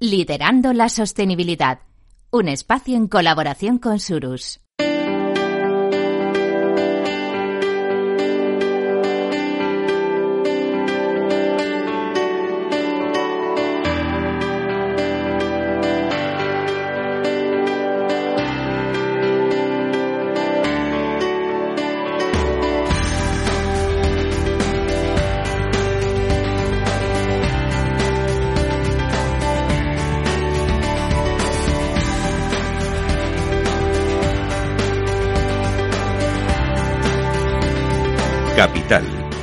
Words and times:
Liderando 0.00 0.72
la 0.72 0.88
sostenibilidad. 0.88 1.80
Un 2.30 2.46
espacio 2.46 2.96
en 2.96 3.08
colaboración 3.08 3.78
con 3.78 3.98
Surus. 3.98 4.60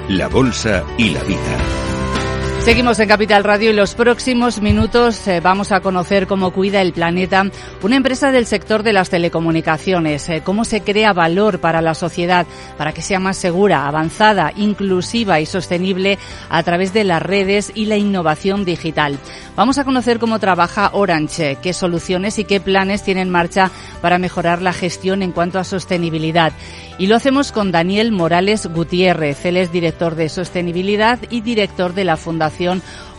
La 0.08 0.27
Bolsa 0.27 0.84
y 0.98 1.09
la 1.09 1.23
Vida. 1.23 1.84
Seguimos 2.66 3.00
en 3.00 3.08
Capital 3.08 3.44
Radio 3.44 3.70
y 3.70 3.74
los 3.74 3.94
próximos 3.94 4.60
minutos 4.60 5.28
eh, 5.28 5.40
vamos 5.40 5.72
a 5.72 5.82
conocer 5.82 6.26
cómo 6.26 6.50
cuida 6.50 6.82
el 6.82 6.94
planeta 6.94 7.46
una 7.84 7.96
empresa 7.96 8.32
del 8.32 8.48
sector 8.48 8.82
de 8.82 8.92
las 8.92 9.12
telecomunicaciones, 9.12 10.28
eh, 10.30 10.42
cómo 10.44 10.66
se 10.66 10.82
crea 10.82 11.14
valor 11.14 11.59
para 11.59 11.84
la 11.84 11.94
sociedad 11.94 12.48
para 12.76 12.92
que 12.92 13.04
sea 13.04 13.20
más 13.20 13.38
segura, 13.38 13.86
avanzada, 13.86 14.52
inclusiva 14.56 15.40
y 15.40 15.46
sostenible 15.46 16.18
a 16.50 16.64
través 16.64 16.92
de 16.92 17.04
las 17.04 17.22
redes 17.22 17.72
y 17.76 17.86
la 17.86 17.98
innovación 17.98 18.66
digital. 18.66 19.20
Vamos 19.56 19.78
a 19.78 19.84
conocer 19.84 20.18
cómo 20.18 20.40
trabaja 20.40 20.90
Orange, 20.94 21.59
qué 21.62 21.72
soluciones 21.72 22.40
y 22.40 22.45
qué 22.45 22.59
planes 22.59 23.04
tiene 23.04 23.22
en 23.22 23.30
marcha 23.30 23.70
para 24.02 24.18
mejorar 24.18 24.64
la 24.64 24.73
gestión 24.73 25.22
en 25.22 25.34
cuanto 25.34 25.59
a 25.59 25.64
sostenibilidad. 25.64 26.52
Y 26.98 27.08
lo 27.08 27.16
hacemos 27.17 27.52
con 27.52 27.72
Daniel 27.72 28.14
Morales 28.14 28.67
Gutiérrez. 28.67 29.45
Él 29.45 29.58
es 29.58 29.72
director 29.72 30.16
de 30.16 30.30
sostenibilidad 30.30 31.20
y 31.30 31.42
director 31.42 31.94
de 31.94 32.06
la 32.06 32.16
Fundación 32.16 32.55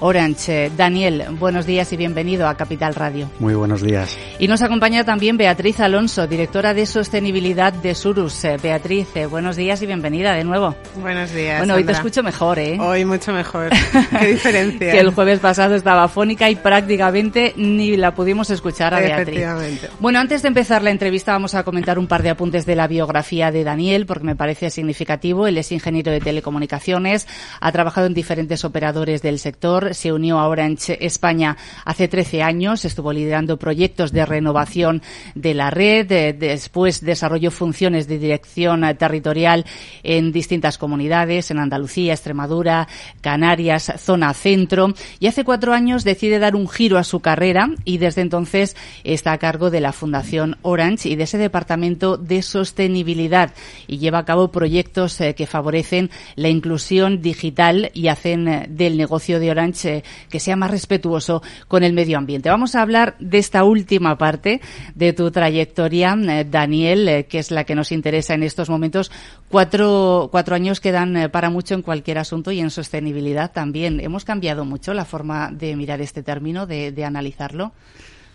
Orange. 0.00 0.70
Daniel, 0.76 1.24
buenos 1.38 1.64
días 1.64 1.92
y 1.92 1.96
bienvenido 1.96 2.48
a 2.48 2.54
Capital 2.54 2.94
Radio. 2.94 3.30
Muy 3.38 3.54
buenos 3.54 3.82
días. 3.82 4.16
Y 4.38 4.46
nos 4.46 4.60
acompaña 4.60 5.04
también 5.04 5.38
Beatriz 5.38 5.80
Alonso, 5.80 6.26
directora 6.26 6.74
de 6.74 6.84
sostenibilidad 6.84 7.72
de 7.72 7.94
Surus. 7.94 8.44
Eh, 8.44 8.58
Beatriz, 8.62 9.08
eh, 9.14 9.26
buenos 9.26 9.56
días 9.56 9.80
y 9.80 9.86
bienvenida 9.86 10.34
de 10.34 10.44
nuevo. 10.44 10.74
Buenos 11.00 11.32
días. 11.32 11.58
Bueno, 11.58 11.74
hoy 11.74 11.84
te 11.84 11.92
escucho 11.92 12.22
mejor, 12.22 12.58
¿eh? 12.58 12.78
Hoy 12.78 13.04
mucho 13.04 13.32
mejor. 13.32 13.70
Qué 14.20 14.26
diferencia. 14.26 14.92
que 14.92 15.00
el 15.00 15.12
jueves 15.12 15.40
pasado 15.40 15.74
estaba 15.74 16.08
fónica 16.08 16.50
y 16.50 16.56
prácticamente 16.56 17.54
ni 17.56 17.96
la 17.96 18.14
pudimos 18.14 18.50
escuchar 18.50 18.92
a 18.92 19.00
Beatriz. 19.00 19.28
Efectivamente. 19.28 19.88
Bueno, 19.98 20.18
antes 20.18 20.42
de 20.42 20.48
empezar 20.48 20.82
la 20.82 20.90
entrevista 20.90 21.32
vamos 21.32 21.54
a 21.54 21.62
comentar 21.62 21.98
un 21.98 22.06
par 22.06 22.22
de 22.22 22.30
apuntes 22.30 22.66
de 22.66 22.76
la 22.76 22.86
biografía 22.86 23.50
de 23.50 23.64
Daniel 23.64 24.04
porque 24.04 24.24
me 24.24 24.36
parece 24.36 24.68
significativo. 24.68 25.46
Él 25.46 25.56
es 25.56 25.72
ingeniero 25.72 26.12
de 26.12 26.20
telecomunicaciones, 26.20 27.26
ha 27.60 27.72
trabajado 27.72 28.06
en 28.06 28.14
diferentes 28.14 28.64
operadores 28.64 29.22
del 29.26 29.40
sector 29.40 29.92
se 29.94 30.12
unió 30.12 30.38
ahora 30.38 30.66
en 30.66 30.78
España 31.00 31.56
hace 31.84 32.06
13 32.06 32.44
años, 32.44 32.84
estuvo 32.84 33.12
liderando 33.12 33.56
proyectos 33.56 34.12
de 34.12 34.24
renovación 34.24 35.02
de 35.34 35.52
la 35.52 35.70
red, 35.70 36.06
después 36.38 37.00
desarrolló 37.00 37.50
funciones 37.50 38.06
de 38.06 38.18
dirección 38.18 38.82
territorial 38.96 39.66
en 40.04 40.30
distintas 40.30 40.78
comunidades, 40.78 41.50
en 41.50 41.58
Andalucía, 41.58 42.12
Extremadura, 42.12 42.86
Canarias, 43.20 43.92
zona 43.98 44.32
centro, 44.32 44.94
y 45.18 45.26
hace 45.26 45.42
cuatro 45.42 45.72
años 45.72 46.04
decide 46.04 46.38
dar 46.38 46.54
un 46.54 46.68
giro 46.68 46.96
a 46.96 47.02
su 47.02 47.18
carrera 47.18 47.70
y 47.84 47.98
desde 47.98 48.20
entonces 48.20 48.76
está 49.02 49.32
a 49.32 49.38
cargo 49.38 49.70
de 49.70 49.80
la 49.80 49.92
Fundación 49.92 50.56
Orange 50.62 51.08
y 51.08 51.16
de 51.16 51.24
ese 51.24 51.38
departamento 51.38 52.16
de 52.16 52.42
sostenibilidad 52.42 53.52
y 53.88 53.98
lleva 53.98 54.18
a 54.18 54.24
cabo 54.24 54.52
proyectos 54.52 55.20
eh, 55.20 55.34
que 55.34 55.46
favorecen 55.46 56.10
la 56.36 56.48
inclusión 56.48 57.20
digital 57.20 57.90
y 57.92 58.06
hacen 58.06 58.46
eh, 58.46 58.66
del 58.68 58.96
negocio 58.96 59.15
de 59.16 59.50
Orange 59.50 60.04
que 60.30 60.40
sea 60.40 60.56
más 60.56 60.70
respetuoso 60.70 61.42
con 61.68 61.82
el 61.82 61.92
medio 61.92 62.18
ambiente. 62.18 62.50
Vamos 62.50 62.74
a 62.74 62.82
hablar 62.82 63.16
de 63.18 63.38
esta 63.38 63.64
última 63.64 64.18
parte 64.18 64.60
de 64.94 65.12
tu 65.12 65.30
trayectoria, 65.30 66.16
eh, 66.28 66.46
Daniel, 66.48 67.08
eh, 67.08 67.26
que 67.26 67.38
es 67.38 67.50
la 67.50 67.64
que 67.64 67.74
nos 67.74 67.92
interesa 67.92 68.34
en 68.34 68.42
estos 68.42 68.68
momentos. 68.68 69.10
Cuatro, 69.48 70.28
cuatro 70.30 70.54
años 70.54 70.80
quedan 70.80 71.16
eh, 71.16 71.28
para 71.28 71.50
mucho 71.50 71.74
en 71.74 71.82
cualquier 71.82 72.18
asunto 72.18 72.52
y 72.52 72.60
en 72.60 72.70
sostenibilidad 72.70 73.52
también. 73.52 74.00
¿Hemos 74.00 74.24
cambiado 74.24 74.64
mucho 74.64 74.92
la 74.92 75.04
forma 75.04 75.50
de 75.50 75.74
mirar 75.76 76.00
este 76.00 76.22
término, 76.22 76.66
de, 76.66 76.92
de 76.92 77.04
analizarlo? 77.04 77.72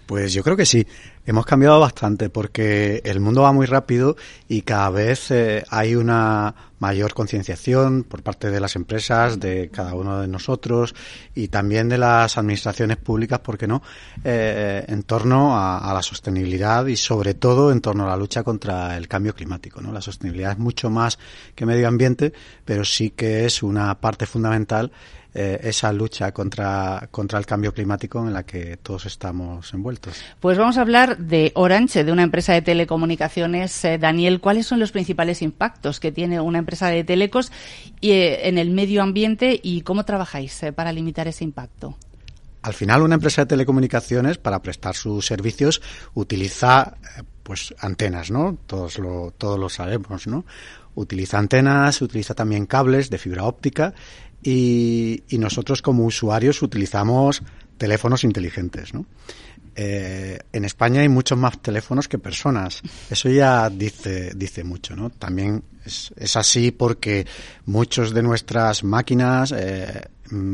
Pues 0.05 0.33
yo 0.33 0.43
creo 0.43 0.57
que 0.57 0.65
sí. 0.65 0.85
Hemos 1.25 1.45
cambiado 1.45 1.79
bastante 1.79 2.29
porque 2.29 3.01
el 3.05 3.19
mundo 3.19 3.43
va 3.43 3.51
muy 3.51 3.67
rápido 3.67 4.15
y 4.49 4.63
cada 4.63 4.89
vez 4.89 5.29
eh, 5.29 5.63
hay 5.69 5.95
una 5.95 6.53
mayor 6.79 7.13
concienciación 7.13 8.03
por 8.03 8.23
parte 8.23 8.49
de 8.49 8.59
las 8.59 8.75
empresas, 8.75 9.39
de 9.39 9.69
cada 9.69 9.93
uno 9.93 10.19
de 10.19 10.27
nosotros 10.27 10.95
y 11.35 11.49
también 11.49 11.89
de 11.89 11.99
las 11.99 12.39
administraciones 12.39 12.97
públicas, 12.97 13.39
¿por 13.39 13.55
qué 13.55 13.67
no?, 13.67 13.83
eh, 14.23 14.83
en 14.87 15.03
torno 15.03 15.55
a, 15.55 15.77
a, 15.77 15.93
la 15.93 16.01
sostenibilidad 16.01 16.87
y 16.87 16.95
sobre 16.97 17.35
todo 17.35 17.71
en 17.71 17.81
torno 17.81 18.05
a 18.05 18.09
la 18.09 18.17
lucha 18.17 18.41
contra 18.41 18.97
el 18.97 19.07
cambio 19.07 19.35
climático. 19.35 19.79
¿no? 19.79 19.93
La 19.93 20.01
sostenibilidad 20.01 20.53
es 20.53 20.57
mucho 20.57 20.89
más 20.89 21.19
que 21.53 21.67
medio 21.67 21.87
ambiente, 21.87 22.33
pero 22.65 22.83
sí 22.83 23.11
que 23.11 23.45
es 23.45 23.61
una 23.61 23.93
parte 24.01 24.25
fundamental 24.25 24.91
eh, 25.33 25.61
esa 25.63 25.93
lucha 25.93 26.33
contra, 26.33 27.07
contra 27.09 27.39
el 27.39 27.45
cambio 27.45 27.73
climático 27.73 28.19
en 28.19 28.33
la 28.33 28.43
que 28.43 28.75
todos 28.75 29.05
estamos 29.05 29.73
envueltos. 29.73 30.21
Pues 30.41 30.57
vamos 30.57 30.77
a 30.77 30.81
hablar 30.81 31.17
de 31.19 31.53
Orange, 31.55 32.03
de 32.03 32.11
una 32.11 32.23
empresa 32.23 32.51
de 32.51 32.61
telecomunicaciones. 32.61 33.85
Eh, 33.85 33.97
Daniel, 33.97 34.41
¿cuáles 34.41 34.67
son 34.67 34.81
los 34.81 34.91
principales 34.91 35.41
impactos 35.41 36.01
que 36.01 36.11
tiene 36.11 36.41
una 36.41 36.59
empresa 36.59 36.89
de 36.89 37.05
telecos 37.05 37.49
y, 38.01 38.11
eh, 38.11 38.49
en 38.49 38.57
el 38.57 38.71
medio 38.71 39.01
ambiente 39.01 39.57
y 39.63 39.83
cómo 39.83 40.03
trabajáis 40.03 40.65
para 40.75 40.91
limitar 40.91 41.29
ese 41.29 41.45
impacto? 41.45 41.95
Al 42.63 42.73
final, 42.73 43.01
una 43.01 43.15
empresa 43.15 43.43
de 43.43 43.47
telecomunicaciones, 43.47 44.37
para 44.37 44.61
prestar 44.61 44.95
sus 44.95 45.25
servicios, 45.25 45.81
utiliza 46.13 46.97
pues 47.43 47.73
antenas, 47.79 48.31
¿no? 48.31 48.57
Todos 48.67 48.99
lo, 48.99 49.33
todos 49.37 49.57
lo 49.57 49.69
sabemos, 49.69 50.27
¿no? 50.27 50.45
Utiliza 50.93 51.39
antenas, 51.39 52.01
utiliza 52.01 52.33
también 52.33 52.65
cables 52.65 53.09
de 53.09 53.17
fibra 53.17 53.45
óptica 53.45 53.93
y, 54.43 55.23
y 55.29 55.37
nosotros 55.37 55.81
como 55.81 56.05
usuarios 56.05 56.61
utilizamos 56.61 57.43
teléfonos 57.77 58.23
inteligentes, 58.23 58.93
¿no? 58.93 59.05
Eh, 59.75 60.37
en 60.51 60.65
España 60.65 61.01
hay 61.01 61.09
muchos 61.09 61.37
más 61.37 61.59
teléfonos 61.61 62.07
que 62.07 62.19
personas. 62.19 62.81
Eso 63.09 63.29
ya 63.29 63.69
dice, 63.69 64.31
dice 64.35 64.63
mucho, 64.63 64.95
¿no? 64.95 65.09
También 65.09 65.63
es, 65.85 66.35
así 66.35 66.71
porque 66.71 67.25
muchos 67.65 68.13
de 68.13 68.21
nuestras 68.21 68.83
máquinas 68.83 69.53
eh, 69.55 70.09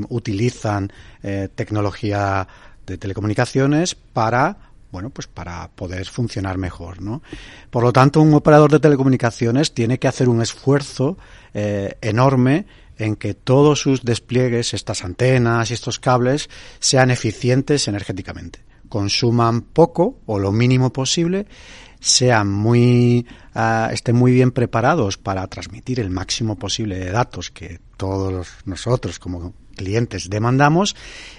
utilizan 0.10 0.92
eh, 1.24 1.50
tecnología 1.54 2.48
de 2.86 2.98
telecomunicaciones 2.98 3.96
para 3.96 4.68
bueno, 4.90 5.10
pues 5.10 5.28
para 5.28 5.68
poder 5.68 6.08
funcionar 6.08 6.58
mejor, 6.58 7.02
¿no? 7.02 7.22
Por 7.70 7.84
lo 7.84 7.92
tanto, 7.92 8.22
un 8.22 8.34
operador 8.34 8.72
de 8.72 8.80
telecomunicaciones 8.80 9.74
tiene 9.74 10.00
que 10.00 10.08
hacer 10.08 10.30
un 10.30 10.42
esfuerzo 10.42 11.18
eh, 11.54 11.98
enorme 12.02 12.66
en 12.98 13.16
que 13.16 13.34
todos 13.34 13.80
sus 13.80 14.04
despliegues, 14.04 14.74
estas 14.74 15.04
antenas 15.04 15.72
y 15.72 15.74
estos 15.74 16.00
cables, 16.00 16.50
sean 16.80 17.12
eficientes 17.12 17.88
energéticamente, 17.88 18.60
consuman 18.90 19.62
poco 19.62 20.20
o 20.26 20.40
lo 20.40 20.52
mínimo 20.52 20.92
posible, 20.92 21.48
sean 22.00 22.52
muy, 22.52 23.26
uh, 23.56 23.92
estén 23.92 24.16
muy 24.16 24.32
bien 24.32 24.52
preparados 24.52 25.18
para 25.18 25.48
transmitir 25.48 26.00
el 26.00 26.10
máximo 26.10 26.58
posible 26.58 26.98
de 27.00 27.12
datos 27.12 27.52
que 27.52 27.80
todos 27.98 28.48
nosotros 28.66 29.20
como 29.20 29.54
clientes 29.76 30.30
demandamos 30.30 30.96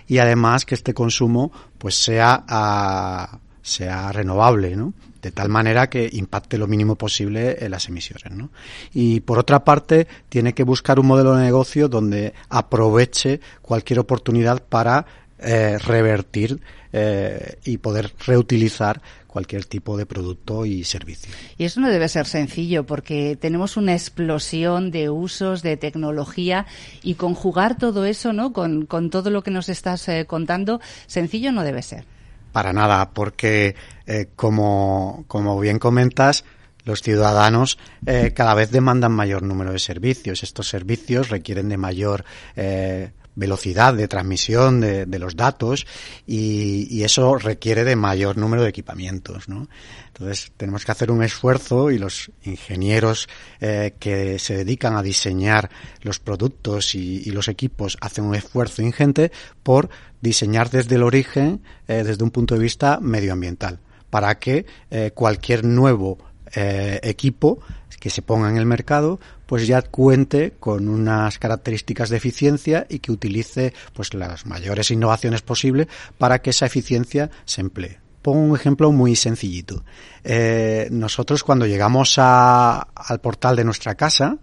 y 0.06 0.18
además 0.18 0.64
que 0.64 0.74
este 0.74 0.94
consumo 0.94 1.52
pues 1.78 1.96
sea 1.96 2.44
uh, 2.48 3.36
sea 3.62 4.10
renovable, 4.12 4.76
¿no? 4.76 4.94
De 5.22 5.32
tal 5.32 5.48
manera 5.48 5.90
que 5.90 6.08
impacte 6.12 6.58
lo 6.58 6.66
mínimo 6.66 6.94
posible 6.94 7.56
en 7.60 7.70
las 7.70 7.88
emisiones, 7.88 8.30
¿no? 8.30 8.50
Y 8.94 9.20
por 9.20 9.38
otra 9.38 9.64
parte, 9.64 10.06
tiene 10.28 10.54
que 10.54 10.62
buscar 10.62 11.00
un 11.00 11.06
modelo 11.06 11.34
de 11.34 11.44
negocio 11.44 11.88
donde 11.88 12.34
aproveche 12.48 13.40
cualquier 13.62 13.98
oportunidad 13.98 14.62
para 14.62 15.06
eh, 15.40 15.78
revertir 15.78 16.60
eh, 16.92 17.58
y 17.64 17.78
poder 17.78 18.12
reutilizar 18.26 19.00
cualquier 19.28 19.66
tipo 19.66 19.96
de 19.96 20.06
producto 20.06 20.66
y 20.66 20.82
servicio. 20.82 21.32
Y 21.56 21.64
eso 21.64 21.80
no 21.80 21.90
debe 21.90 22.08
ser 22.08 22.26
sencillo 22.26 22.84
porque 22.84 23.36
tenemos 23.40 23.76
una 23.76 23.92
explosión 23.92 24.90
de 24.90 25.10
usos 25.10 25.62
de 25.62 25.76
tecnología 25.76 26.66
y 27.02 27.14
conjugar 27.14 27.78
todo 27.78 28.04
eso, 28.04 28.32
¿no? 28.32 28.52
Con, 28.52 28.86
con 28.86 29.10
todo 29.10 29.30
lo 29.30 29.42
que 29.42 29.52
nos 29.52 29.68
estás 29.68 30.08
eh, 30.08 30.24
contando, 30.26 30.80
sencillo 31.06 31.52
no 31.52 31.62
debe 31.62 31.82
ser. 31.82 32.04
Para 32.52 32.72
nada, 32.72 33.10
porque 33.10 33.76
eh, 34.06 34.28
como, 34.34 35.24
como 35.28 35.58
bien 35.60 35.78
comentas, 35.78 36.44
los 36.84 37.02
ciudadanos 37.02 37.78
eh, 38.06 38.32
cada 38.34 38.54
vez 38.54 38.70
demandan 38.70 39.12
mayor 39.12 39.42
número 39.42 39.72
de 39.72 39.78
servicios. 39.78 40.42
Estos 40.42 40.68
servicios 40.68 41.28
requieren 41.28 41.68
de 41.68 41.76
mayor 41.76 42.24
eh, 42.56 43.10
velocidad 43.38 43.94
de 43.94 44.08
transmisión 44.08 44.80
de, 44.80 45.18
los 45.18 45.36
datos 45.36 45.86
y, 46.26 47.02
eso 47.02 47.36
requiere 47.36 47.84
de 47.84 47.96
mayor 47.96 48.36
número 48.36 48.62
de 48.62 48.68
equipamientos, 48.68 49.48
¿no? 49.48 49.68
Entonces 50.08 50.52
tenemos 50.56 50.84
que 50.84 50.92
hacer 50.92 51.10
un 51.10 51.22
esfuerzo 51.22 51.90
y 51.90 51.98
los 51.98 52.30
ingenieros 52.42 53.28
eh, 53.60 53.94
que 53.98 54.38
se 54.38 54.56
dedican 54.56 54.96
a 54.96 55.02
diseñar 55.02 55.70
los 56.02 56.18
productos 56.18 56.94
y, 56.94 57.22
y, 57.24 57.30
los 57.30 57.48
equipos 57.48 57.96
hacen 58.00 58.24
un 58.24 58.34
esfuerzo 58.34 58.82
ingente 58.82 59.30
por 59.62 59.88
diseñar 60.20 60.70
desde 60.70 60.96
el 60.96 61.04
origen, 61.04 61.62
eh, 61.86 62.02
desde 62.04 62.24
un 62.24 62.30
punto 62.30 62.54
de 62.54 62.60
vista 62.60 62.98
medioambiental, 63.00 63.78
para 64.10 64.38
que 64.38 64.66
eh, 64.90 65.12
cualquier 65.14 65.64
nuevo 65.64 66.18
eh, 66.54 67.00
equipo 67.02 67.60
que 68.00 68.10
se 68.10 68.22
ponga 68.22 68.48
en 68.48 68.56
el 68.56 68.66
mercado 68.66 69.18
pues 69.48 69.66
ya 69.66 69.80
cuente 69.80 70.52
con 70.60 70.88
unas 70.88 71.38
características 71.38 72.10
de 72.10 72.18
eficiencia 72.18 72.86
y 72.90 72.98
que 72.98 73.12
utilice 73.12 73.72
pues 73.94 74.12
las 74.12 74.44
mayores 74.44 74.90
innovaciones 74.90 75.40
posibles 75.40 75.88
para 76.18 76.40
que 76.40 76.50
esa 76.50 76.66
eficiencia 76.66 77.30
se 77.46 77.62
emplee. 77.62 77.98
Pongo 78.20 78.40
un 78.40 78.54
ejemplo 78.54 78.92
muy 78.92 79.16
sencillito. 79.16 79.84
Eh, 80.22 80.88
nosotros 80.90 81.42
cuando 81.42 81.66
llegamos 81.66 82.16
a, 82.18 82.80
al 82.94 83.20
portal 83.20 83.56
de 83.56 83.64
nuestra 83.64 83.94
casa, 83.94 84.36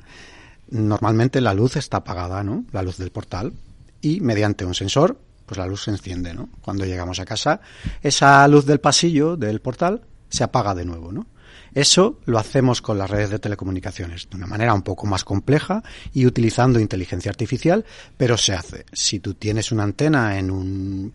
normalmente 0.69 1.39
la 1.39 1.53
luz 1.53 1.75
está 1.75 1.97
apagada, 1.97 2.43
¿no? 2.43 2.65
La 2.71 2.81
luz 2.81 2.97
del 2.97 3.11
portal. 3.11 3.53
Y 4.01 4.21
mediante 4.21 4.65
un 4.65 4.73
sensor, 4.73 5.19
pues 5.45 5.59
la 5.59 5.67
luz 5.67 5.83
se 5.83 5.91
enciende, 5.91 6.33
¿no? 6.33 6.49
Cuando 6.61 6.85
llegamos 6.85 7.19
a 7.19 7.25
casa, 7.25 7.61
esa 8.01 8.47
luz 8.47 8.65
del 8.65 8.79
pasillo, 8.79 9.37
del 9.37 9.61
portal, 9.61 10.01
se 10.29 10.43
apaga 10.43 10.73
de 10.73 10.85
nuevo, 10.85 11.11
¿no? 11.11 11.27
Eso 11.73 12.19
lo 12.25 12.39
hacemos 12.39 12.81
con 12.81 12.97
las 12.97 13.09
redes 13.09 13.29
de 13.29 13.39
telecomunicaciones 13.39 14.29
de 14.29 14.37
una 14.37 14.47
manera 14.47 14.73
un 14.73 14.81
poco 14.81 15.07
más 15.07 15.23
compleja 15.23 15.83
y 16.13 16.25
utilizando 16.25 16.79
inteligencia 16.79 17.29
artificial, 17.29 17.85
pero 18.17 18.37
se 18.37 18.53
hace. 18.53 18.85
Si 18.93 19.19
tú 19.19 19.33
tienes 19.33 19.71
una 19.71 19.83
antena 19.83 20.37
en 20.37 20.51
un, 20.51 21.13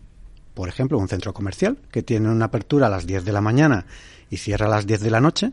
por 0.53 0.69
ejemplo, 0.69 0.97
un 0.97 1.07
centro 1.07 1.33
comercial 1.33 1.77
que 1.91 2.03
tiene 2.03 2.29
una 2.29 2.45
apertura 2.45 2.87
a 2.87 2.89
las 2.89 3.07
10 3.07 3.25
de 3.25 3.31
la 3.31 3.41
mañana 3.41 3.85
y 4.29 4.37
cierra 4.37 4.67
a 4.67 4.69
las 4.69 4.85
10 4.85 5.01
de 5.01 5.11
la 5.11 5.21
noche, 5.21 5.51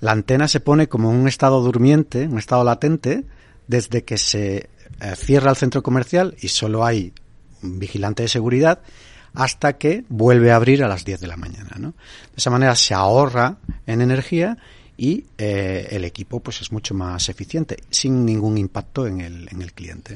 la 0.00 0.12
antena 0.12 0.48
se 0.48 0.60
pone 0.60 0.88
como 0.88 1.10
un 1.10 1.28
estado 1.28 1.60
durmiente, 1.62 2.26
un 2.26 2.38
estado 2.38 2.64
latente, 2.64 3.24
desde 3.66 4.04
que 4.04 4.18
se 4.18 4.68
eh, 5.00 5.16
cierra 5.16 5.50
el 5.50 5.56
centro 5.56 5.82
comercial 5.82 6.36
y 6.40 6.48
solo 6.48 6.84
hay 6.84 7.12
un 7.62 7.78
vigilante 7.78 8.22
de 8.22 8.28
seguridad 8.28 8.80
hasta 9.34 9.74
que 9.74 10.04
vuelve 10.08 10.52
a 10.52 10.56
abrir 10.56 10.82
a 10.84 10.88
las 10.88 11.04
10 11.04 11.20
de 11.20 11.26
la 11.26 11.36
mañana. 11.36 11.76
¿no? 11.78 11.90
De 11.90 12.36
esa 12.36 12.50
manera 12.50 12.74
se 12.74 12.94
ahorra 12.94 13.56
en 13.86 14.00
energía 14.00 14.56
y 14.96 15.24
eh, 15.38 15.88
el 15.90 16.04
equipo 16.04 16.40
pues 16.40 16.60
es 16.60 16.70
mucho 16.70 16.94
más 16.94 17.28
eficiente 17.28 17.78
sin 17.90 18.24
ningún 18.24 18.58
impacto 18.58 19.06
en 19.06 19.20
el, 19.20 19.48
en 19.50 19.60
el 19.60 19.72
cliente. 19.72 20.14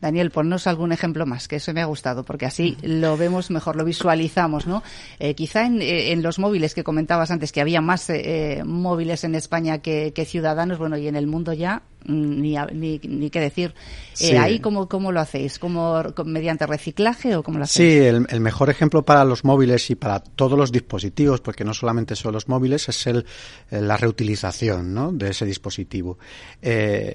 Daniel, 0.00 0.30
ponnos 0.30 0.66
algún 0.66 0.92
ejemplo 0.92 1.24
más, 1.24 1.46
que 1.46 1.56
eso 1.56 1.72
me 1.72 1.82
ha 1.82 1.84
gustado, 1.84 2.24
porque 2.24 2.46
así 2.46 2.76
lo 2.82 3.16
vemos 3.16 3.50
mejor, 3.50 3.76
lo 3.76 3.84
visualizamos, 3.84 4.66
¿no? 4.66 4.82
Eh, 5.20 5.34
quizá 5.34 5.66
en, 5.66 5.80
eh, 5.80 6.12
en, 6.12 6.22
los 6.22 6.38
móviles 6.38 6.74
que 6.74 6.82
comentabas 6.82 7.30
antes, 7.30 7.52
que 7.52 7.60
había 7.60 7.80
más 7.80 8.10
eh, 8.10 8.62
móviles 8.64 9.22
en 9.22 9.36
España 9.36 9.78
que, 9.78 10.12
que, 10.12 10.24
ciudadanos, 10.24 10.78
bueno, 10.78 10.96
y 10.96 11.06
en 11.06 11.14
el 11.14 11.28
mundo 11.28 11.52
ya 11.52 11.82
ni, 12.04 12.56
ni, 12.72 12.98
ni 12.98 13.30
qué 13.30 13.40
decir. 13.40 13.74
Sí. 14.12 14.36
¿Ahí 14.36 14.60
cómo, 14.60 14.88
cómo 14.88 15.12
lo 15.12 15.20
hacéis? 15.20 15.58
¿Cómo, 15.58 16.02
¿Mediante 16.24 16.66
reciclaje 16.66 17.36
o 17.36 17.42
cómo 17.42 17.58
lo 17.58 17.64
hacéis? 17.64 17.92
Sí, 17.92 17.98
el, 17.98 18.26
el 18.28 18.40
mejor 18.40 18.70
ejemplo 18.70 19.04
para 19.04 19.24
los 19.24 19.44
móviles 19.44 19.90
y 19.90 19.94
para 19.94 20.20
todos 20.20 20.58
los 20.58 20.72
dispositivos, 20.72 21.40
porque 21.40 21.64
no 21.64 21.74
solamente 21.74 22.16
son 22.16 22.32
los 22.32 22.48
móviles, 22.48 22.88
es 22.88 23.06
el, 23.06 23.26
la 23.70 23.96
reutilización 23.96 24.94
¿no? 24.94 25.12
de 25.12 25.30
ese 25.30 25.44
dispositivo. 25.44 26.18
Eh, 26.62 27.14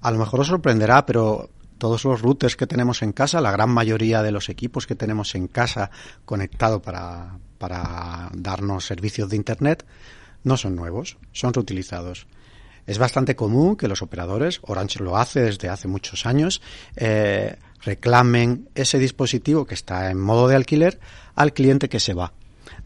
a 0.00 0.10
lo 0.10 0.18
mejor 0.18 0.40
os 0.40 0.48
sorprenderá, 0.48 1.06
pero 1.06 1.50
todos 1.78 2.04
los 2.04 2.20
routers 2.22 2.56
que 2.56 2.66
tenemos 2.66 3.02
en 3.02 3.12
casa, 3.12 3.40
la 3.40 3.50
gran 3.50 3.70
mayoría 3.70 4.22
de 4.22 4.32
los 4.32 4.48
equipos 4.48 4.86
que 4.86 4.94
tenemos 4.94 5.34
en 5.34 5.48
casa 5.48 5.90
conectado 6.24 6.80
para, 6.80 7.38
para 7.58 8.30
darnos 8.34 8.86
servicios 8.86 9.28
de 9.30 9.36
Internet, 9.36 9.84
no 10.42 10.56
son 10.56 10.76
nuevos, 10.76 11.16
son 11.32 11.54
reutilizados. 11.54 12.26
Es 12.86 12.98
bastante 12.98 13.34
común 13.34 13.76
que 13.76 13.88
los 13.88 14.02
operadores, 14.02 14.60
Orange 14.62 15.02
lo 15.02 15.16
hace 15.16 15.40
desde 15.40 15.68
hace 15.68 15.88
muchos 15.88 16.26
años, 16.26 16.60
eh, 16.96 17.56
reclamen 17.82 18.68
ese 18.74 18.98
dispositivo 18.98 19.66
que 19.66 19.74
está 19.74 20.10
en 20.10 20.20
modo 20.20 20.48
de 20.48 20.56
alquiler 20.56 20.98
al 21.34 21.52
cliente 21.52 21.88
que 21.88 22.00
se 22.00 22.14
va. 22.14 22.32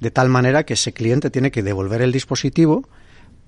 De 0.01 0.11
tal 0.11 0.29
manera 0.29 0.65
que 0.65 0.75
ese 0.75 0.93
cliente 0.93 1.31
tiene 1.31 1.51
que 1.51 1.63
devolver 1.63 2.03
el 2.03 2.13
dispositivo 2.13 2.89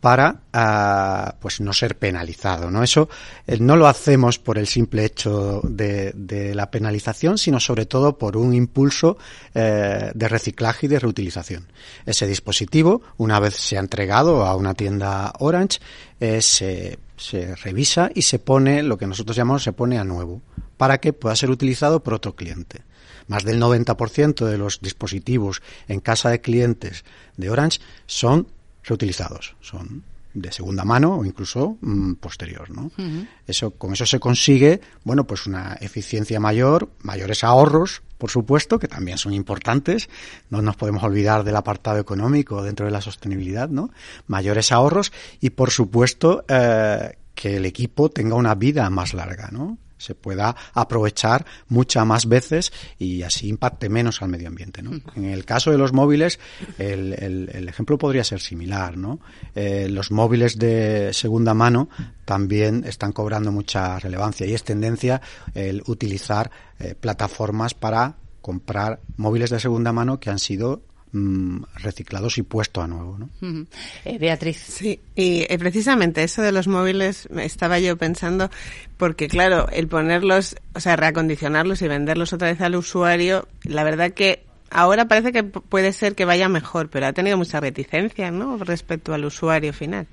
para 0.00 0.40
uh, 0.54 1.38
pues 1.40 1.60
no 1.60 1.72
ser 1.72 1.98
penalizado 1.98 2.70
no 2.70 2.82
eso 2.82 3.08
eh, 3.46 3.58
no 3.60 3.76
lo 3.76 3.86
hacemos 3.86 4.38
por 4.38 4.58
el 4.58 4.66
simple 4.66 5.04
hecho 5.04 5.60
de, 5.62 6.12
de, 6.14 6.54
la 6.54 6.70
penalización 6.70 7.38
sino 7.38 7.60
sobre 7.60 7.86
todo 7.86 8.16
por 8.18 8.36
un 8.36 8.54
impulso 8.54 9.18
eh, 9.54 10.10
de 10.14 10.28
reciclaje 10.28 10.86
y 10.86 10.88
de 10.88 10.98
reutilización. 10.98 11.66
Ese 12.06 12.26
dispositivo 12.26 13.02
una 13.18 13.40
vez 13.40 13.54
se 13.56 13.76
ha 13.76 13.80
entregado 13.80 14.46
a 14.46 14.56
una 14.56 14.74
tienda 14.74 15.32
Orange 15.38 15.80
eh, 16.18 16.40
se, 16.40 16.98
se 17.16 17.54
revisa 17.56 18.10
y 18.14 18.22
se 18.22 18.38
pone 18.38 18.82
lo 18.82 18.96
que 18.96 19.06
nosotros 19.06 19.36
llamamos 19.36 19.62
se 19.62 19.72
pone 19.72 19.98
a 19.98 20.04
nuevo 20.04 20.40
para 20.76 20.98
que 20.98 21.12
pueda 21.12 21.36
ser 21.36 21.50
utilizado 21.50 22.02
por 22.02 22.14
otro 22.14 22.34
cliente. 22.34 22.80
Más 23.26 23.44
del 23.44 23.60
90% 23.60 24.46
de 24.46 24.58
los 24.58 24.80
dispositivos 24.80 25.62
en 25.88 26.00
casa 26.00 26.30
de 26.30 26.40
clientes 26.40 27.04
de 27.36 27.50
Orange 27.50 27.80
son 28.06 28.48
reutilizados, 28.84 29.56
son 29.60 30.02
de 30.32 30.52
segunda 30.52 30.84
mano 30.84 31.16
o 31.16 31.24
incluso 31.24 31.76
mmm, 31.80 32.14
posterior, 32.14 32.70
¿no? 32.70 32.82
Uh 32.82 33.02
-huh. 33.02 33.28
Eso 33.46 33.72
con 33.72 33.92
eso 33.92 34.06
se 34.06 34.20
consigue, 34.20 34.80
bueno, 35.02 35.24
pues 35.26 35.46
una 35.46 35.76
eficiencia 35.80 36.38
mayor, 36.38 36.88
mayores 37.02 37.42
ahorros, 37.42 38.02
por 38.16 38.30
supuesto, 38.30 38.78
que 38.78 38.86
también 38.86 39.18
son 39.18 39.32
importantes. 39.32 40.08
No 40.50 40.62
nos 40.62 40.76
podemos 40.76 41.02
olvidar 41.02 41.42
del 41.42 41.56
apartado 41.56 41.98
económico 41.98 42.62
dentro 42.62 42.86
de 42.86 42.92
la 42.92 43.00
sostenibilidad, 43.00 43.68
¿no? 43.68 43.90
Mayores 44.26 44.72
ahorros 44.72 45.12
y 45.40 45.50
por 45.50 45.70
supuesto 45.70 46.44
eh, 46.48 47.16
que 47.34 47.56
el 47.56 47.64
equipo 47.64 48.10
tenga 48.10 48.36
una 48.36 48.54
vida 48.54 48.88
más 48.90 49.14
larga, 49.14 49.48
¿no? 49.50 49.78
Se 50.00 50.14
pueda 50.14 50.56
aprovechar 50.72 51.44
muchas 51.68 52.06
más 52.06 52.26
veces 52.26 52.72
y 52.98 53.22
así 53.22 53.48
impacte 53.48 53.88
menos 53.88 54.22
al 54.22 54.28
medio 54.28 54.48
ambiente. 54.48 54.82
¿no? 54.82 54.92
En 55.14 55.26
el 55.26 55.44
caso 55.44 55.70
de 55.70 55.78
los 55.78 55.92
móviles, 55.92 56.40
el, 56.78 57.12
el, 57.14 57.50
el 57.52 57.68
ejemplo 57.68 57.98
podría 57.98 58.24
ser 58.24 58.40
similar. 58.40 58.96
¿no? 58.96 59.20
Eh, 59.54 59.88
los 59.90 60.10
móviles 60.10 60.58
de 60.58 61.12
segunda 61.12 61.54
mano 61.54 61.88
también 62.24 62.84
están 62.84 63.12
cobrando 63.12 63.52
mucha 63.52 63.98
relevancia 63.98 64.46
y 64.46 64.54
es 64.54 64.64
tendencia 64.64 65.20
el 65.54 65.82
utilizar 65.86 66.50
eh, 66.78 66.94
plataformas 66.98 67.74
para 67.74 68.16
comprar 68.40 69.00
móviles 69.16 69.50
de 69.50 69.60
segunda 69.60 69.92
mano 69.92 70.18
que 70.18 70.30
han 70.30 70.38
sido 70.38 70.82
mmm, 71.12 71.62
reciclados 71.76 72.38
y 72.38 72.42
puesto 72.42 72.82
a 72.82 72.86
nuevo. 72.86 73.18
¿no? 73.18 73.28
Uh 73.40 73.46
-huh. 73.46 73.66
eh, 74.04 74.18
Beatriz. 74.18 74.58
Sí, 74.58 75.00
y 75.14 75.46
eh, 75.48 75.58
precisamente 75.58 76.22
eso 76.22 76.42
de 76.42 76.52
los 76.52 76.68
móviles 76.68 77.28
estaba 77.36 77.78
yo 77.78 77.96
pensando, 77.96 78.50
porque 78.96 79.28
claro, 79.28 79.68
el 79.70 79.88
ponerlos, 79.88 80.56
o 80.74 80.80
sea, 80.80 80.96
reacondicionarlos 80.96 81.82
y 81.82 81.88
venderlos 81.88 82.32
otra 82.32 82.48
vez 82.48 82.60
al 82.60 82.76
usuario, 82.76 83.48
la 83.64 83.84
verdad 83.84 84.12
que 84.12 84.44
ahora 84.70 85.06
parece 85.06 85.32
que 85.32 85.42
puede 85.42 85.92
ser 85.92 86.14
que 86.14 86.24
vaya 86.24 86.48
mejor, 86.48 86.90
pero 86.90 87.06
ha 87.06 87.12
tenido 87.12 87.36
mucha 87.36 87.60
reticencia, 87.60 88.30
¿no? 88.30 88.56
Respecto 88.58 89.12
al 89.12 89.24
usuario 89.24 89.72
final. 89.72 90.06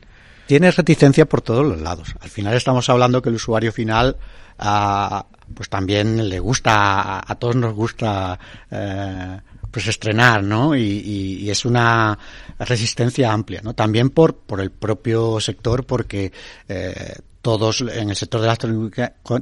Tiene 0.47 0.71
reticencia 0.71 1.25
por 1.25 1.41
todos 1.41 1.65
los 1.65 1.81
lados. 1.81 2.15
Al 2.21 2.29
final 2.29 2.55
estamos 2.55 2.89
hablando 2.89 3.21
que 3.21 3.29
el 3.29 3.35
usuario 3.35 3.71
final 3.71 4.15
uh, 4.59 5.21
pues 5.53 5.69
también 5.69 6.29
le 6.29 6.39
gusta, 6.39 6.73
a, 6.73 7.31
a 7.31 7.35
todos 7.35 7.55
nos 7.55 7.73
gusta 7.73 8.39
eh, 8.71 9.39
pues 9.71 9.87
estrenar, 9.87 10.43
¿no? 10.43 10.75
Y, 10.75 11.49
es 11.49 11.65
una 11.65 12.17
resistencia 12.59 13.31
amplia, 13.31 13.61
¿no? 13.63 13.73
También 13.73 14.09
por, 14.09 14.35
por 14.35 14.59
el 14.59 14.71
propio 14.71 15.39
sector, 15.39 15.85
porque 15.85 16.31
eh, 16.67 17.15
todos 17.41 17.79
en 17.79 18.09
el 18.09 18.15
sector 18.17 18.41
de 18.41 18.47
las 18.47 18.59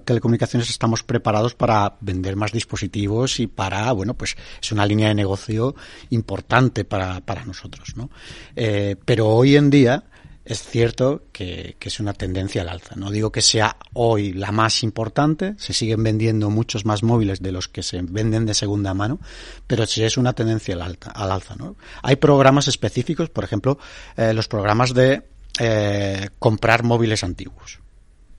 telecomunicaciones 0.06 0.70
estamos 0.70 1.02
preparados 1.02 1.56
para 1.56 1.96
vender 2.02 2.36
más 2.36 2.52
dispositivos 2.52 3.40
y 3.40 3.48
para, 3.48 3.92
bueno, 3.94 4.14
pues 4.14 4.36
es 4.62 4.72
una 4.72 4.86
línea 4.86 5.08
de 5.08 5.16
negocio 5.16 5.76
importante 6.12 6.86
para, 6.86 7.22
para 7.22 7.46
nosotros, 7.46 7.96
¿no? 7.96 8.12
Eh, 8.56 8.96
pero 9.04 9.28
hoy 9.30 9.56
en 9.56 9.72
día, 9.72 10.04
es 10.46 10.62
cierto 10.62 11.24
que, 11.32 11.76
es 11.82 12.00
una 12.00 12.14
tendencia 12.14 12.62
al 12.62 12.70
alza. 12.70 12.96
No 12.96 13.10
digo 13.10 13.32
que 13.32 13.42
sea 13.42 13.78
hoy 13.94 14.32
la 14.32 14.52
más 14.52 14.84
importante, 14.84 15.56
se 15.58 15.74
siguen 15.74 16.04
vendiendo 16.04 16.52
muchos 16.52 16.86
más 16.86 17.02
móviles 17.02 17.42
de 17.42 17.52
los 17.52 17.68
que 17.68 17.82
se 17.82 18.02
venden 18.04 18.46
de 18.46 18.54
segunda 18.54 18.94
mano, 18.94 19.20
pero 19.66 19.86
sí 19.88 20.04
es 20.04 20.18
una 20.18 20.34
tendencia 20.34 20.76
al, 20.76 20.98
al 21.14 21.32
alza. 21.32 21.56
Hay 22.04 22.16
programas 22.18 22.68
específicos, 22.68 23.30
por 23.30 23.44
ejemplo, 23.44 23.80
eh, 24.18 24.34
los 24.34 24.48
programas 24.48 24.94
de 24.94 25.24
eh, 25.60 26.30
comprar 26.38 26.84
móviles 26.84 27.24
antiguos. 27.24 27.80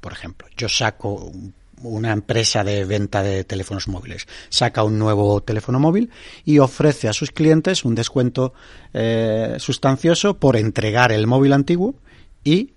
Por 0.01 0.13
ejemplo, 0.13 0.47
yo 0.57 0.69
saco 0.69 1.33
una 1.83 2.13
empresa 2.13 2.65
de 2.65 2.85
venta 2.85 3.23
de 3.23 3.45
teléfonos 3.45 3.89
móviles 3.89 4.27
saca 4.49 4.83
un 4.83 4.99
nuevo 4.99 5.41
teléfono 5.43 5.79
móvil 5.79 6.11
y 6.45 6.59
ofrece 6.59 7.09
a 7.09 7.13
sus 7.13 7.31
clientes 7.31 7.85
un 7.85 7.95
descuento 7.95 8.55
eh, 8.95 9.57
sustancioso 9.59 10.39
por 10.39 10.57
entregar 10.57 11.13
el 11.13 11.27
móvil 11.27 11.53
antiguo 11.53 11.95
y 12.45 12.73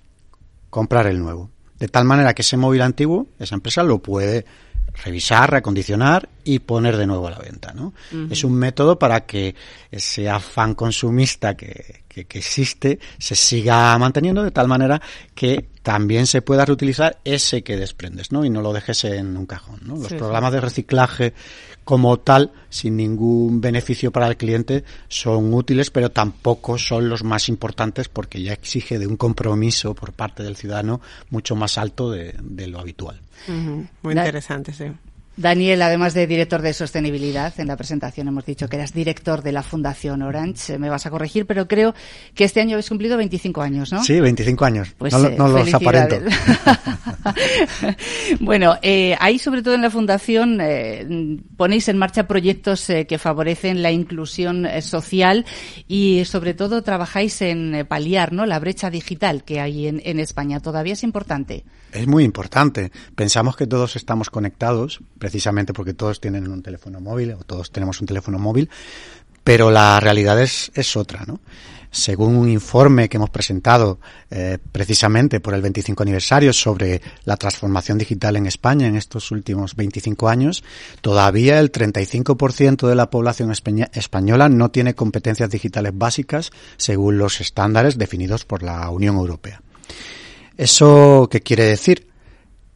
comprar 0.69 1.07
el 1.07 1.19
nuevo. 1.19 1.49
De 1.79 1.87
tal 1.87 2.05
manera 2.05 2.33
que 2.33 2.41
ese 2.41 2.57
móvil 2.57 2.81
antiguo, 2.81 3.27
esa 3.39 3.55
empresa 3.55 3.83
lo 3.83 3.99
puede 3.99 4.45
revisar, 5.03 5.51
reacondicionar 5.51 6.27
y 6.49 6.57
poner 6.57 6.97
de 6.97 7.05
nuevo 7.05 7.27
a 7.27 7.31
la 7.31 7.37
venta. 7.37 7.73
¿no? 7.73 7.93
Es 8.31 8.43
un 8.43 8.53
método 8.53 8.97
para 8.97 9.27
que 9.27 9.53
ese 9.91 10.27
afán 10.27 10.73
consumista 10.73 11.55
que, 11.55 12.01
que, 12.07 12.25
que, 12.25 12.39
existe 12.39 12.97
se 13.19 13.35
siga 13.35 13.95
manteniendo 13.99 14.41
de 14.41 14.49
tal 14.49 14.67
manera 14.67 14.99
que 15.35 15.67
también 15.83 16.25
se 16.25 16.41
pueda 16.41 16.65
reutilizar 16.65 17.19
ese 17.23 17.61
que 17.61 17.77
desprendes 17.77 18.31
¿no? 18.31 18.43
y 18.45 18.49
no 18.49 18.63
lo 18.63 18.73
dejes 18.73 19.03
en 19.03 19.37
un 19.37 19.45
cajón. 19.45 19.79
¿no? 19.83 19.95
Los 19.95 20.07
sí, 20.07 20.15
programas 20.15 20.49
sí. 20.49 20.55
de 20.55 20.61
reciclaje 20.61 21.33
como 21.83 22.17
tal, 22.17 22.51
sin 22.69 22.97
ningún 22.97 23.61
beneficio 23.61 24.11
para 24.11 24.27
el 24.27 24.35
cliente, 24.35 24.83
son 25.07 25.53
útiles, 25.53 25.91
pero 25.91 26.09
tampoco 26.09 26.79
son 26.79 27.09
los 27.09 27.23
más 27.23 27.47
importantes 27.47 28.09
porque 28.09 28.41
ya 28.41 28.53
exige 28.53 28.97
de 28.97 29.05
un 29.05 29.17
compromiso 29.17 29.93
por 29.93 30.13
parte 30.13 30.41
del 30.41 30.55
ciudadano 30.55 30.99
mucho 31.29 31.55
más 31.55 31.77
alto 31.77 32.09
de, 32.09 32.33
de 32.41 32.65
lo 32.65 32.79
habitual. 32.79 33.21
Uh 33.47 33.51
-huh. 33.51 33.87
Muy 34.01 34.13
interesante, 34.13 34.73
sí. 34.73 34.85
Daniel, 35.39 35.81
además 35.81 36.13
de 36.13 36.27
director 36.27 36.61
de 36.61 36.73
sostenibilidad, 36.73 37.53
en 37.59 37.67
la 37.67 37.77
presentación 37.77 38.27
hemos 38.27 38.45
dicho 38.45 38.67
que 38.67 38.75
eras 38.75 38.93
director 38.93 39.41
de 39.41 39.53
la 39.53 39.63
Fundación 39.63 40.21
Orange. 40.21 40.77
Me 40.77 40.89
vas 40.89 41.05
a 41.05 41.09
corregir, 41.09 41.45
pero 41.45 41.67
creo 41.67 41.95
que 42.35 42.43
este 42.43 42.59
año 42.59 42.73
habéis 42.73 42.89
cumplido 42.89 43.17
25 43.17 43.61
años, 43.61 43.91
¿no? 43.91 44.03
Sí, 44.03 44.19
25 44.19 44.65
años. 44.65 44.93
Pues, 44.97 45.13
no, 45.13 45.29
no 45.29 45.57
eh, 45.57 45.65
los 45.65 45.73
aparento. 45.73 46.17
bueno, 48.41 48.77
eh, 48.81 49.15
ahí 49.19 49.39
sobre 49.39 49.61
todo 49.61 49.75
en 49.75 49.81
la 49.81 49.89
Fundación 49.89 50.59
eh, 50.61 51.39
ponéis 51.57 51.87
en 51.87 51.97
marcha 51.97 52.27
proyectos 52.27 52.89
eh, 52.89 53.05
que 53.05 53.17
favorecen 53.17 53.81
la 53.81 53.91
inclusión 53.91 54.65
eh, 54.65 54.81
social 54.81 55.45
y 55.87 56.23
sobre 56.25 56.53
todo 56.53 56.83
trabajáis 56.83 57.41
en 57.41 57.75
eh, 57.75 57.85
paliar 57.85 58.33
¿no? 58.33 58.45
la 58.45 58.59
brecha 58.59 58.89
digital 58.89 59.43
que 59.43 59.59
hay 59.59 59.87
en, 59.87 60.01
en 60.03 60.19
España. 60.19 60.59
¿Todavía 60.59 60.93
es 60.93 61.03
importante? 61.03 61.63
Es 61.91 62.07
muy 62.07 62.23
importante. 62.23 62.91
Pensamos 63.15 63.55
que 63.55 63.67
todos 63.67 63.95
estamos 63.95 64.29
conectados, 64.29 64.99
precisamente 65.29 65.73
porque 65.73 65.93
todos 65.93 66.19
tienen 66.19 66.49
un 66.49 66.63
teléfono 66.63 66.99
móvil 66.99 67.33
o 67.33 67.43
todos 67.43 67.69
tenemos 67.71 68.01
un 68.01 68.07
teléfono 68.07 68.39
móvil, 68.39 68.67
pero 69.43 69.69
la 69.69 69.99
realidad 69.99 70.41
es, 70.41 70.71
es 70.73 70.97
otra, 70.97 71.23
¿no? 71.27 71.39
Según 71.91 72.35
un 72.35 72.49
informe 72.49 73.07
que 73.09 73.17
hemos 73.17 73.29
presentado 73.29 73.99
eh, 74.31 74.57
precisamente 74.71 75.39
por 75.39 75.53
el 75.53 75.61
25 75.61 76.01
aniversario 76.01 76.51
sobre 76.51 76.99
la 77.25 77.37
transformación 77.37 77.99
digital 77.99 78.37
en 78.37 78.47
España 78.47 78.87
en 78.87 78.95
estos 78.95 79.29
últimos 79.29 79.75
25 79.75 80.27
años, 80.29 80.63
todavía 81.01 81.59
el 81.59 81.71
35% 81.71 82.87
de 82.87 82.95
la 82.95 83.11
población 83.11 83.51
española 83.51 84.49
no 84.49 84.71
tiene 84.71 84.95
competencias 84.95 85.51
digitales 85.51 85.91
básicas 85.95 86.49
según 86.77 87.19
los 87.19 87.39
estándares 87.39 87.99
definidos 87.99 88.45
por 88.45 88.63
la 88.63 88.89
Unión 88.89 89.15
Europea. 89.17 89.61
¿Eso 90.57 91.27
qué 91.31 91.41
quiere 91.41 91.65
decir? 91.65 92.08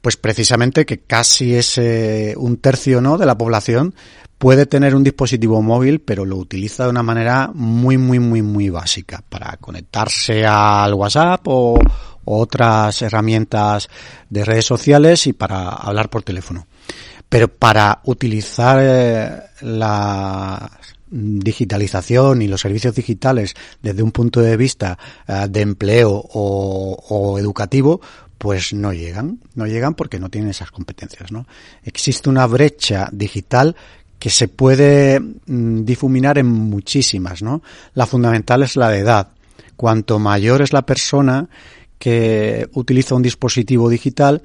Pues 0.04 0.18
precisamente 0.18 0.86
que 0.86 1.00
casi 1.00 1.56
es 1.56 1.78
eh, 1.78 2.34
un 2.36 2.58
tercio 2.58 3.00
¿no? 3.00 3.18
de 3.18 3.26
la 3.26 3.38
población 3.38 3.96
puede 4.38 4.66
tener 4.66 4.96
un 4.96 5.04
dispositivo 5.06 5.62
móvil, 5.62 6.02
pero 6.02 6.26
lo 6.26 6.36
utiliza 6.36 6.84
de 6.84 6.90
una 6.90 7.04
manera 7.04 7.52
muy, 7.54 7.98
muy, 7.98 8.20
muy, 8.20 8.42
muy 8.42 8.70
básica 8.70 9.24
para 9.30 9.56
conectarse 9.56 10.46
al 10.46 10.94
WhatsApp 10.94 11.44
o, 11.46 11.80
otras 12.26 13.02
herramientas 13.02 13.88
de 14.30 14.44
redes 14.44 14.66
sociales 14.66 15.26
y 15.26 15.32
para 15.32 15.70
hablar 15.70 16.10
por 16.10 16.24
teléfono. 16.24 16.68
Pero 17.30 17.48
para 17.48 18.02
utilizar 18.04 18.80
eh, 18.82 19.42
la 19.62 20.70
digitalización 21.14 22.42
y 22.42 22.48
los 22.48 22.62
servicios 22.62 22.96
digitales 22.96 23.54
desde 23.82 24.02
un 24.02 24.12
punto 24.12 24.42
de 24.42 24.58
vista 24.58 24.98
uh, 25.28 25.48
de 25.48 25.62
empleo 25.62 26.12
o, 26.12 27.38
educativo, 27.38 28.02
pues 28.44 28.74
no 28.74 28.92
llegan, 28.92 29.40
no 29.56 29.68
llegan 29.68 29.94
porque 29.94 30.20
no 30.20 30.28
tienen 30.28 30.50
esas 30.50 30.70
competencias, 30.70 31.32
¿no? 31.32 31.48
Existe 31.82 32.30
una 32.30 32.46
brecha 32.46 33.08
digital 33.14 33.74
que 34.20 34.30
se 34.30 34.50
puede 34.50 35.22
mm, 35.22 35.86
difuminar 35.86 36.38
en 36.38 36.48
muchísimas, 36.48 37.42
¿no? 37.42 37.64
La 37.94 38.06
fundamental 38.06 38.62
es 38.64 38.76
la 38.76 38.90
de 38.90 39.00
edad. 39.00 39.30
Cuanto 39.78 40.20
mayor 40.20 40.62
es 40.62 40.74
la 40.74 40.82
persona 40.82 41.48
que 41.98 42.68
utiliza 42.74 43.16
un 43.16 43.22
dispositivo 43.22 43.88
digital, 43.88 44.42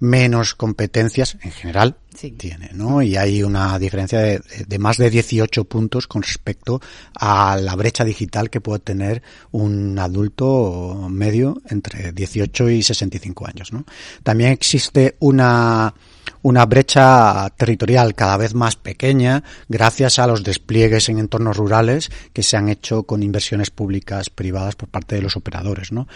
menos 0.00 0.54
competencias 0.54 1.36
en 1.42 1.50
general 1.50 1.96
sí. 2.14 2.30
tiene, 2.32 2.70
¿no? 2.72 3.02
Y 3.02 3.16
hay 3.16 3.42
una 3.42 3.78
diferencia 3.78 4.20
de, 4.20 4.40
de, 4.66 4.78
más 4.78 4.96
de 4.96 5.10
18 5.10 5.64
puntos 5.64 6.06
con 6.06 6.22
respecto 6.22 6.80
a 7.14 7.56
la 7.56 7.74
brecha 7.74 8.04
digital 8.04 8.50
que 8.50 8.60
puede 8.60 8.80
tener 8.80 9.22
un 9.50 9.98
adulto 9.98 11.08
medio 11.10 11.60
entre 11.68 12.12
18 12.12 12.70
y 12.70 12.82
65 12.82 13.46
años, 13.46 13.72
¿no? 13.72 13.84
También 14.22 14.52
existe 14.52 15.16
una 15.20 15.94
una 16.42 16.66
brecha 16.66 17.48
territorial 17.56 18.14
cada 18.14 18.36
vez 18.36 18.54
más 18.54 18.76
pequeña 18.76 19.42
gracias 19.68 20.18
a 20.18 20.26
los 20.26 20.44
despliegues 20.44 21.08
en 21.08 21.18
entornos 21.18 21.56
rurales 21.56 22.10
que 22.32 22.42
se 22.42 22.56
han 22.56 22.68
hecho 22.68 23.04
con 23.04 23.22
inversiones 23.22 23.70
públicas 23.70 24.30
privadas 24.30 24.76
por 24.76 24.88
parte 24.88 25.16
de 25.16 25.22
los 25.22 25.36
operadores, 25.36 25.92
¿no? 25.92 26.06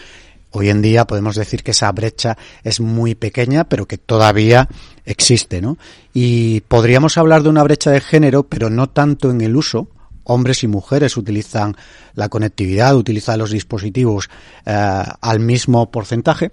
Hoy 0.55 0.69
en 0.69 0.83
día 0.83 1.05
podemos 1.05 1.35
decir 1.35 1.63
que 1.63 1.71
esa 1.71 1.91
brecha 1.91 2.37
es 2.63 2.79
muy 2.79 3.15
pequeña, 3.15 3.63
pero 3.63 3.87
que 3.87 3.97
todavía 3.97 4.69
existe, 5.03 5.61
¿no? 5.63 5.79
Y 6.13 6.61
podríamos 6.61 7.17
hablar 7.17 7.41
de 7.41 7.49
una 7.49 7.63
brecha 7.63 7.89
de 7.89 7.99
género, 7.99 8.43
pero 8.43 8.69
no 8.69 8.87
tanto 8.87 9.31
en 9.31 9.41
el 9.41 9.55
uso. 9.55 9.87
Hombres 10.25 10.63
y 10.63 10.67
mujeres 10.67 11.17
utilizan 11.17 11.75
la 12.13 12.29
conectividad, 12.29 12.95
utilizan 12.95 13.39
los 13.39 13.49
dispositivos 13.49 14.29
eh, 14.67 15.03
al 15.21 15.39
mismo 15.39 15.89
porcentaje, 15.89 16.51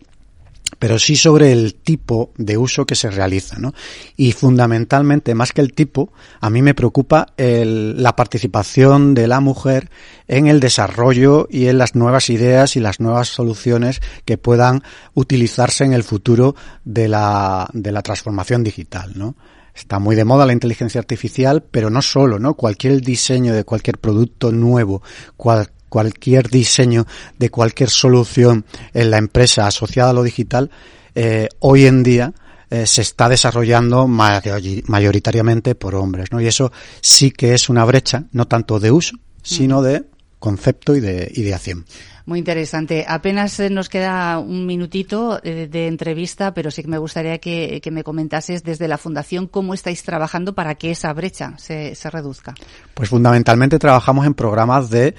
pero 0.79 0.99
sí 0.99 1.17
sobre 1.17 1.53
el 1.53 1.75
tipo 1.75 2.33
de 2.37 2.57
uso 2.57 2.87
que 2.87 2.95
se 2.95 3.11
realiza, 3.11 3.59
¿no? 3.59 3.73
Y 4.17 4.33
fundamentalmente, 4.33 5.35
más 5.35 5.53
que 5.53 5.61
el 5.61 5.73
tipo, 5.73 6.13
a 6.41 6.51
mí 6.51 6.63
me 6.63 6.75
preocupa 6.75 7.27
la 7.37 8.17
participación 8.17 9.15
de 9.15 9.27
la 9.27 9.41
mujer 9.41 9.91
en 10.29 10.47
el 10.47 10.61
desarrollo 10.61 11.49
y 11.51 11.67
en 11.67 11.79
las 11.79 11.95
nuevas 11.95 12.31
ideas 12.31 12.77
y 12.77 12.81
las 12.81 13.01
nuevas 13.01 13.29
soluciones 13.29 14.01
que 14.25 14.39
puedan 14.39 14.83
utilizarse 15.15 15.85
en 15.85 15.93
el 15.93 16.05
futuro 16.05 16.55
de 16.85 17.09
la, 17.09 17.69
de 17.73 17.93
la 17.93 18.03
transformación 18.03 18.63
digital, 18.63 19.13
¿no? 19.17 19.37
Está 19.75 19.99
muy 19.99 20.17
de 20.17 20.25
moda 20.25 20.47
la 20.47 20.53
inteligencia 20.53 20.99
artificial, 20.99 21.63
pero 21.63 21.91
no 21.91 22.03
solo, 22.03 22.39
¿no? 22.39 22.55
Cualquier 22.55 23.01
diseño 23.01 23.55
de 23.55 23.65
cualquier 23.65 23.99
producto 23.99 24.53
nuevo, 24.53 25.03
cual, 25.37 25.71
cualquier 25.91 26.49
diseño 26.49 27.07
de 27.39 27.51
cualquier 27.51 27.91
solución 27.91 28.65
en 28.95 29.11
la 29.11 29.19
empresa 29.19 29.67
asociada 29.67 30.11
a 30.11 30.15
lo 30.15 30.23
digital, 30.23 30.71
eh, 31.15 31.49
hoy 31.59 31.85
en 31.85 32.03
día 32.03 32.33
eh, 32.71 32.87
se 32.87 33.03
está 33.03 33.29
desarrollando 33.29 34.07
mayoritariamente 34.07 35.75
por 35.75 35.95
hombres, 35.97 36.33
¿no? 36.33 36.41
Y 36.41 36.47
eso 36.47 36.73
sí 37.03 37.33
que 37.33 37.53
es 37.53 37.69
una 37.69 37.85
brecha, 37.85 38.25
no 38.33 38.47
tanto 38.47 38.81
de 38.81 38.91
uso, 38.93 39.17
sino 39.43 39.83
de 39.83 40.05
concepto 40.39 40.97
y 40.97 41.01
de 41.01 41.31
ideación. 41.35 41.85
Muy 42.27 42.39
interesante. 42.39 43.05
Apenas 43.09 43.59
nos 43.71 43.89
queda 43.89 44.39
un 44.39 44.67
minutito 44.67 45.41
de, 45.43 45.67
de 45.67 45.89
entrevista, 45.89 46.55
pero 46.55 46.71
sí 46.71 46.83
que 46.83 46.89
me 46.89 46.99
gustaría 46.99 47.39
que, 47.39 47.81
que, 47.83 47.91
me 47.91 48.05
comentases 48.05 48.63
desde 48.63 48.87
la 48.87 48.99
Fundación 48.99 49.49
cómo 49.49 49.75
estáis 49.75 50.05
trabajando 50.05 50.55
para 50.55 50.77
que 50.77 50.93
esa 50.93 51.13
brecha 51.13 51.55
se, 51.59 51.97
se 51.97 52.09
reduzca. 52.09 52.55
Pues 52.95 53.09
fundamentalmente 53.09 53.81
trabajamos 53.81 54.27
en 54.27 54.35
programas 54.35 54.91
de 54.91 55.17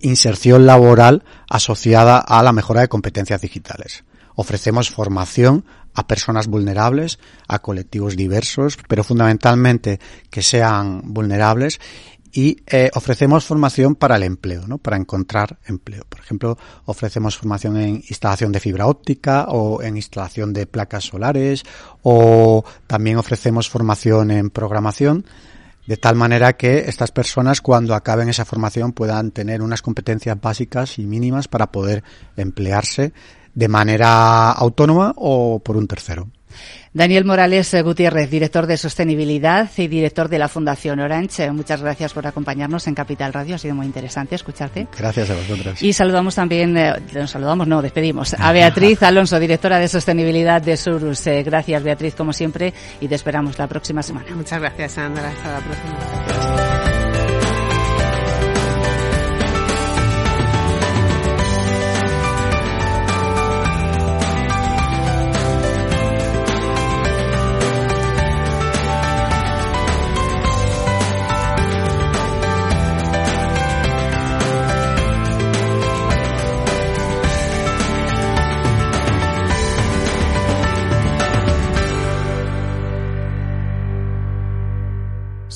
inserción 0.00 0.66
laboral 0.66 1.24
asociada 1.48 2.18
a 2.18 2.42
la 2.42 2.52
mejora 2.52 2.82
de 2.82 2.88
competencias 2.88 3.40
digitales. 3.40 4.04
Ofrecemos 4.34 4.90
formación 4.90 5.64
a 5.94 6.06
personas 6.06 6.46
vulnerables, 6.46 7.18
a 7.48 7.58
colectivos 7.60 8.16
diversos, 8.16 8.78
pero 8.88 9.04
fundamentalmente 9.04 10.00
que 10.30 10.42
sean 10.42 11.02
vulnerables 11.04 11.80
y 12.32 12.62
eh, 12.66 12.90
ofrecemos 12.94 13.44
formación 13.44 13.94
para 13.94 14.16
el 14.16 14.22
empleo, 14.22 14.66
¿no? 14.66 14.78
Para 14.78 14.96
encontrar 14.96 15.58
empleo. 15.66 16.04
Por 16.08 16.20
ejemplo, 16.20 16.56
ofrecemos 16.86 17.36
formación 17.36 17.76
en 17.76 17.96
instalación 17.96 18.52
de 18.52 18.60
fibra 18.60 18.86
óptica 18.86 19.44
o 19.48 19.82
en 19.82 19.96
instalación 19.96 20.54
de 20.54 20.66
placas 20.66 21.04
solares 21.04 21.62
o 22.02 22.64
también 22.86 23.18
ofrecemos 23.18 23.68
formación 23.68 24.30
en 24.30 24.48
programación 24.48 25.26
de 25.86 25.96
tal 25.96 26.14
manera 26.14 26.54
que 26.54 26.88
estas 26.88 27.10
personas 27.10 27.60
cuando 27.60 27.94
acaben 27.94 28.28
esa 28.28 28.44
formación 28.44 28.92
puedan 28.92 29.30
tener 29.30 29.62
unas 29.62 29.82
competencias 29.82 30.40
básicas 30.40 30.98
y 30.98 31.06
mínimas 31.06 31.48
para 31.48 31.72
poder 31.72 32.04
emplearse 32.36 33.12
de 33.54 33.68
manera 33.68 34.50
autónoma 34.52 35.12
o 35.16 35.58
por 35.58 35.76
un 35.76 35.86
tercero. 35.86 36.28
Daniel 36.92 37.24
Morales 37.24 37.74
Gutiérrez, 37.82 38.30
director 38.30 38.66
de 38.66 38.76
sostenibilidad 38.76 39.70
y 39.76 39.88
director 39.88 40.28
de 40.28 40.38
la 40.38 40.48
Fundación 40.48 41.00
Orange. 41.00 41.50
Muchas 41.50 41.80
gracias 41.80 42.12
por 42.12 42.26
acompañarnos 42.26 42.86
en 42.86 42.94
Capital 42.94 43.32
Radio. 43.32 43.54
Ha 43.54 43.58
sido 43.58 43.74
muy 43.74 43.86
interesante 43.86 44.34
escucharte. 44.34 44.86
Gracias 44.98 45.30
a 45.30 45.34
vosotros. 45.34 45.82
Y 45.82 45.92
saludamos 45.92 46.34
también, 46.34 46.76
eh, 46.76 46.92
nos 47.14 47.30
saludamos, 47.30 47.66
no, 47.66 47.80
despedimos 47.80 48.34
a 48.34 48.52
Beatriz 48.52 49.02
Alonso, 49.02 49.38
directora 49.38 49.78
de 49.78 49.88
sostenibilidad 49.88 50.60
de 50.60 50.76
Surus. 50.76 51.26
Eh, 51.26 51.42
gracias, 51.42 51.82
Beatriz, 51.82 52.14
como 52.14 52.32
siempre, 52.32 52.74
y 53.00 53.08
te 53.08 53.14
esperamos 53.14 53.58
la 53.58 53.66
próxima 53.66 54.02
semana. 54.02 54.26
Muchas 54.34 54.60
gracias, 54.60 54.92
Sandra. 54.92 55.28
Hasta 55.28 55.52
la 55.52 55.60
próxima. 55.60 56.71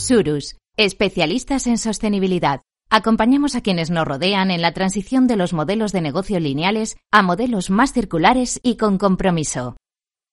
Surus, 0.07 0.57
especialistas 0.77 1.67
en 1.67 1.79
sostenibilidad. 1.79 2.61
Acompañamos 2.91 3.57
a 3.57 3.61
quienes 3.61 3.91
nos 3.91 4.07
rodean 4.07 4.53
en 4.53 4.63
la 4.63 4.71
transición 4.73 5.27
de 5.27 5.35
los 5.35 5.53
modelos 5.53 5.91
de 5.91 6.01
negocio 6.01 6.39
lineales 6.39 6.97
a 7.11 7.23
modelos 7.23 7.71
más 7.71 7.93
circulares 7.93 8.61
y 8.63 8.77
con 8.77 8.99
compromiso. 8.99 9.77